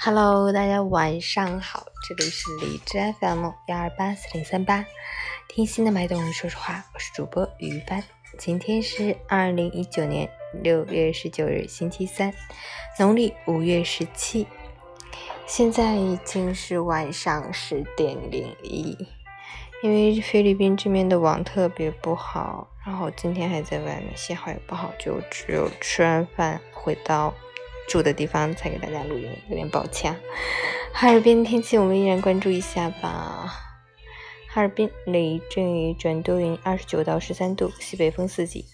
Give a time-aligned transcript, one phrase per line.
[0.00, 4.86] Hello，大家晚上好，这里是荔枝 FM 幺二八四零三八，
[5.48, 8.04] 听心的脉动，说实话，我是主播于帆。
[8.38, 10.30] 今天是二零一九年
[10.62, 12.32] 六月十九日，星期三，
[13.00, 14.46] 农历五月十七，
[15.46, 18.96] 现在已经是晚上十点零一。
[19.82, 27.34] 因为菲律宾这边的网特别不好，然后今天还在外面，信号也不好，就只有吃完饭回到。
[27.88, 30.14] 住的地方才给大家录音，有点抱歉。
[30.92, 33.52] 哈尔滨天气我们依然关注一下吧。
[34.50, 38.64] 哈尔滨雷阵雨转多云，二十九到十三度，西北风四级，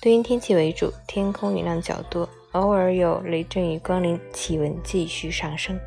[0.00, 5.78] 多云天气为主，天空云量较多，偶尔有雷阵雨光临，气温继续上升，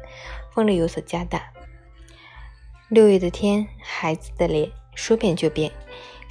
[0.53, 1.51] 风力有所加大。
[2.89, 5.71] 六月的天，孩子的脸说变就变，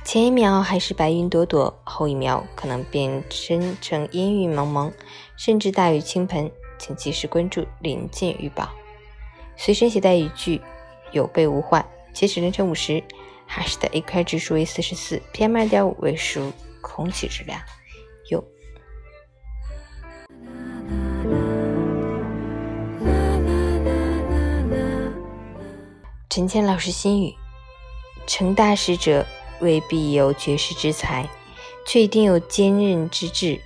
[0.06, 4.92] 前一秒还是白云朵朵，后一秒可能变身成阴雨蒙蒙。
[5.36, 8.68] 甚至大雨倾盆，请及时关注临近预报，
[9.56, 10.62] 随身携带雨具，
[11.10, 11.84] 有备无患。
[12.12, 13.02] 截止凌晨五时，
[13.48, 17.60] 哈市的 AQI 指数为四十四，PM 二点五为十五，空气质量
[18.30, 18.44] 优。
[26.30, 27.34] 陈谦老师心语：
[28.24, 29.26] 成大事者
[29.60, 31.28] 未必有绝世之才，
[31.86, 33.60] 却一定有坚韧之志。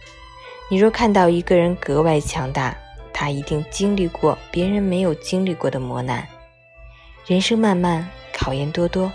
[0.69, 2.77] 你若看到一个人格外强大，
[3.13, 6.27] 他一定经历过别人没有经历过的磨难。
[7.27, 9.11] 人生漫漫，考验多多，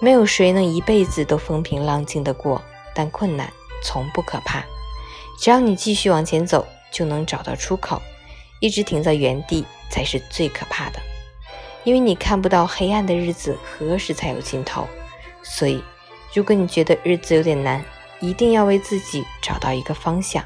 [0.00, 2.62] 没有谁能一辈子都风平浪静的过。
[2.96, 4.64] 但困难从不可怕，
[5.40, 8.00] 只要你继续往前走，就能找到出口。
[8.60, 11.00] 一直停在原地才是最可怕的，
[11.82, 14.86] 因为你看不到黑暗的日子何时才有尽头。
[15.44, 15.84] 所以，
[16.34, 17.84] 如果你觉得日子有点难，
[18.18, 20.42] 一定要为自己找到一个方向。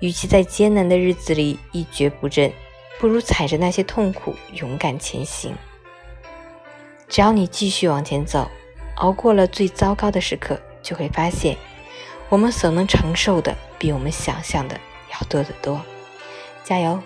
[0.00, 2.50] 与其在艰难的日子里一蹶不振，
[2.98, 5.54] 不如踩着那些痛苦勇敢前行。
[7.06, 8.50] 只要你继续往前走，
[8.96, 11.54] 熬过了最糟糕的时刻，就会发现，
[12.30, 14.80] 我们所能承受的比我们想象的
[15.12, 15.78] 要多得多。
[16.64, 16.98] 加油！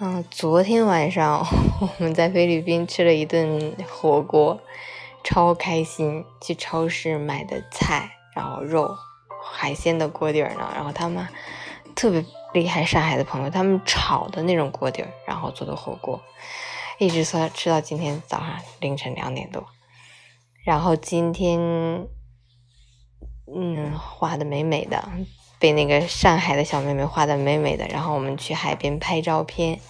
[0.00, 1.44] 嗯，昨天晚上
[1.80, 4.60] 我们在菲律宾吃了一顿火锅。
[5.24, 6.24] 超开心！
[6.40, 8.96] 去超市买的菜，然后肉、
[9.44, 11.26] 海鲜的锅底儿呢，然后他们
[11.96, 16.22] 特别厉害，上海的朋友他们炒的那种锅底儿，然后做的火锅，
[16.98, 19.66] 一直说吃到今天早上凌晨两点多。
[20.64, 21.60] 然后今天，
[23.52, 25.10] 嗯，画的美美的，
[25.58, 27.86] 被那个上海的小妹妹画的美美的。
[27.88, 29.80] 然后我们去海边拍照片，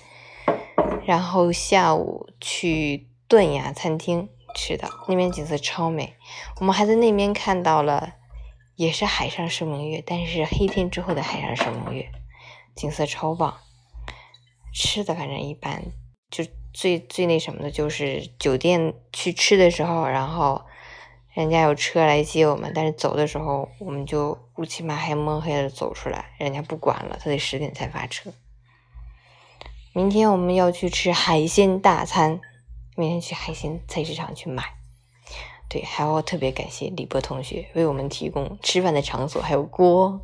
[1.04, 4.28] 然后下午去顿雅餐厅。
[4.54, 6.14] 吃的那边景色超美，
[6.58, 8.14] 我们还在那边看到了，
[8.74, 12.10] 也是海上生明月，但是黑天之后的海上生明月，
[12.74, 13.58] 景色超棒。
[14.74, 15.92] 吃的反正一般，
[16.30, 20.62] 就最最那什么的就是酒店去吃的时候，然后
[21.32, 28.32] 人家有车来接我们，但是走的时候我们就乌漆嘛黑摸黑的走出来，人家不管了，他得十点才发车。
[29.92, 32.40] 明天我们要去吃海鲜大餐。
[32.96, 34.64] 明天去海鲜菜市场去买，
[35.68, 40.20] 对，还要特别感谢李波同学为我们提供吃饭的场所，还有锅。